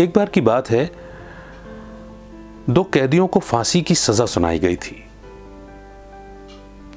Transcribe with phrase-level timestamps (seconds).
[0.00, 0.90] एक बार की बात है,
[2.70, 5.02] दो कैदियों को फांसी की सजा सुनाई गई थी।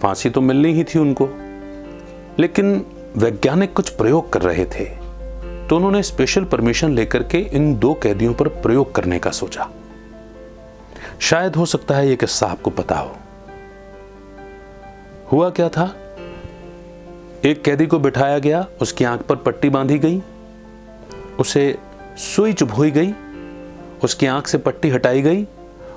[0.02, 1.28] फांसी तो मिलनी ही थी उनको,
[2.40, 2.86] लेकिन
[3.18, 4.86] वैज्ञानिक कुछ प्रयोग कर रहे थे
[5.68, 9.70] तो उन्होंने स्पेशल परमिशन लेकर के इन दो कैदियों पर प्रयोग करने का सोचा।
[11.20, 13.16] शायद हो सकता है यह किस्सा आपको पता हो।
[15.32, 15.86] हुआ क्या था?
[17.46, 20.22] एक कैदी को बिठाया गया, उसकी आँख पर पट्टी बांधी गई,
[21.40, 21.78] उसे
[22.20, 23.14] सुई चुभोई गई,
[24.04, 25.48] उसकी आँख से पट्टी हटाई गई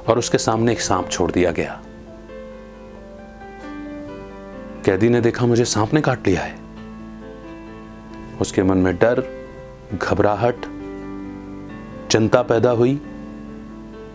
[0.09, 1.83] और उसके सामने एक सांप छोड़ दिया गया।
[4.85, 6.59] कैदी ने देखा मुझे सांप ने काट लिया है।
[8.41, 9.25] उसके मन में डर,
[9.95, 10.57] घबराहट,
[12.11, 13.01] चिंता पैदा हुई।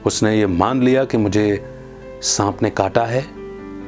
[0.06, 1.66] उसने ये मान लिया कि मुझे
[2.22, 3.22] सांप ने काटा है।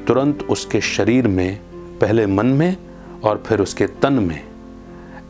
[0.05, 1.59] तुरंत उसके शरीर में,
[1.99, 2.77] पहले मन में
[3.23, 4.48] और फिर उसके तन में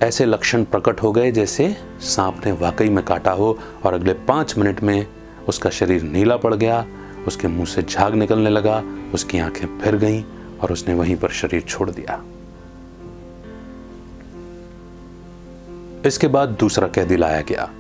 [0.04, 4.58] ऐसे लक्षण प्रकट हो गए जैसे सांप ने वाकई में काटा हो और अगले पाँच
[4.58, 5.08] मिनट में
[5.48, 6.86] उसका शरीर नीला पड़ गया,
[7.28, 8.84] उसके मुँह से झाग निकलने लगा,
[9.14, 10.24] उसकी आँखें फिर गईं
[10.62, 12.24] और उसने वहीं पर शरीर छोड़ दिया।
[16.06, 17.72] इसके बाद दूसरा कैदी लाया गया।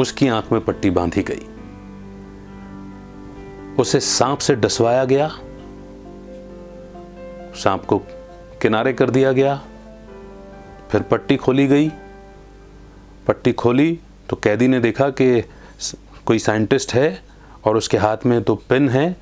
[0.00, 1.46] उसकी आँख में पट्टी बांधी गई।
[3.78, 5.28] उसे सांप से डसवाया गया।
[7.54, 7.98] सांप को
[8.62, 9.62] किनारे कर दिया गया।
[10.90, 11.88] फिर पट्टी खोली गई।
[13.26, 13.98] पट्टी खोली
[14.30, 15.42] तो कैदी ने देखा कि
[16.26, 17.22] कोई साइंटिस्ट है
[17.64, 19.16] और उसके हाथ में तो पेन है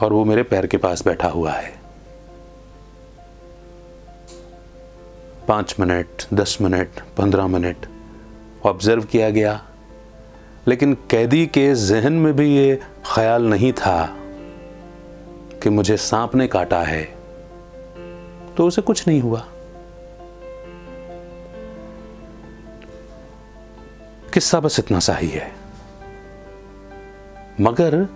[0.00, 1.82] और वो मेरे पैर के पास बैठा हुआ है।
[5.48, 7.86] पाँच मिनट, दस मिनट, पंद्रह मिनट
[8.64, 9.62] ऑब्ज़र्व किया गया।
[10.68, 12.80] लेकिन कैदी के जहन में भी ये
[13.14, 14.16] ख्याल नहीं था
[15.62, 17.02] कि मुझे सांप ने काटा है।
[18.56, 19.46] तो उसे कुछ नहीं हुआ।
[24.34, 25.52] किस्सा बस इतना सा ही है।
[27.60, 28.08] मगर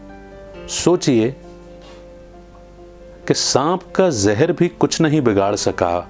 [0.69, 1.37] सोचिए
[3.29, 6.09] कि सांप का जहर भी कुछ नहीं बिगाड़ सका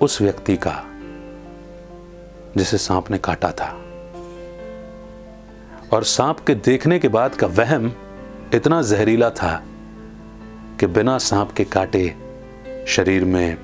[0.00, 0.82] उस व्यक्ति का,
[2.56, 3.82] जिसे सांप ने काटा था।
[5.92, 7.92] और सांप के देखने के बाद का वहम
[8.54, 9.62] इतना जहरीला था
[10.80, 12.14] कि बिना सांप के काटे
[12.88, 13.58] शरीर में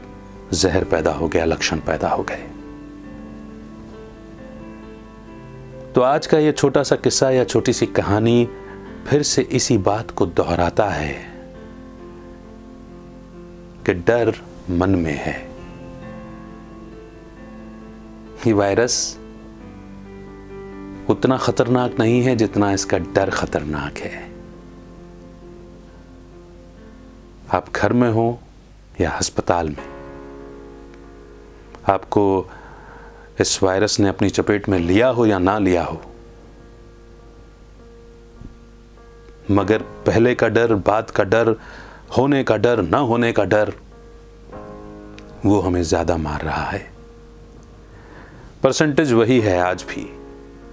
[0.52, 2.51] जहर पैदा हो गया, लक्षण पैदा हो गए।
[5.94, 8.48] तो आज का यह छोटा सा किस्सा या छोटी सी कहानी
[9.06, 11.12] फिर से इसी बात को दोहराता है
[13.86, 14.34] कि डर
[14.70, 15.34] मन में है।
[18.46, 18.96] ये वायरस
[21.10, 24.30] उतना खतरनाक नहीं है जितना इसका डर खतरनाक है।
[27.52, 28.38] आप घर में हो
[29.00, 29.86] या अस्पताल में,
[31.88, 32.24] आपको
[33.40, 36.02] इस वायरस ने अपनी चपेट में लिया हो या ना लिया हो।
[39.50, 41.56] मगर पहले का डर, बाद का डर,
[42.18, 43.72] होने का डर, ना होने का डर,
[45.46, 46.92] वो हमें ज़्यादा मार रहा है।
[48.62, 50.18] परसेंटेज वही है आज भी।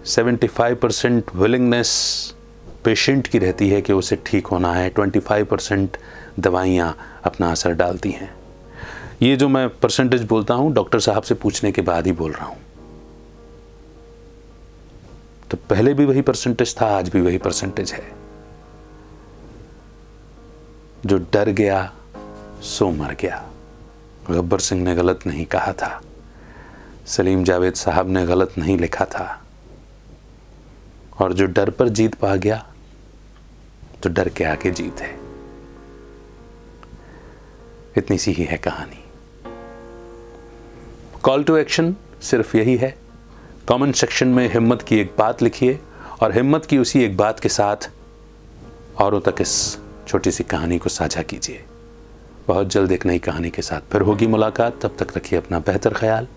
[0.06, 1.92] 75 परसेंट विलिंगनेस
[2.86, 5.98] पेशेंट की रहती है कि उसे ठीक होना है। 25 परसेंट
[6.40, 8.39] दवाइयाँ अपना असर डालती हैं।
[9.22, 12.46] ये जो मैं परसेंटेज बोलता हूँ डॉक्टर साहब से पूछने के बाद ही बोल रहा
[12.46, 12.58] हूँ।
[15.52, 18.12] तो पहले भी वही परसेंटेज था, आज भी वही परसेंटेज है।
[21.06, 21.94] जो डर गया,
[22.62, 23.50] सो मर गया।
[24.32, 26.02] गब्बर सिंह ने गलत नहीं कहा था।
[27.08, 29.42] सलीम जावेद साहब ने गलत नहीं लिखा था।
[31.22, 32.66] और जो डर पर जीत पा गया
[34.04, 35.20] तो डर के आगे जीत है।
[37.98, 39.09] इतनी सी ही है कहानी।
[41.24, 42.98] कॉल टू एक्शन सिर्फ़ यही है।
[43.70, 45.80] कमेंट सेक्शन में हिम्मत की एक बात लिखिए
[46.24, 47.92] और हिम्मत की उसी एक बात के साथ
[49.02, 49.78] औरों तक इस
[50.08, 51.64] छोटी सी कहानी को साझा कीजिए।
[52.48, 55.94] बहुत जल्द एक नई कहानी के साथ फिर होगी मुलाकात। तब तक रखिए अपना बेहतर
[55.94, 56.28] ख्याल।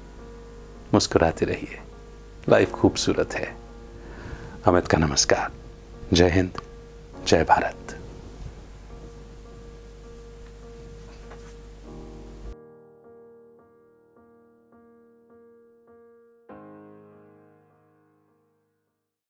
[0.94, 1.80] मुस्कुराते रहिए।
[2.48, 3.56] लाइफ खूबसूरत है।
[4.64, 5.52] अमित का नमस्कार।
[6.12, 6.50] जय हिंद।
[7.26, 7.81] जय भारत।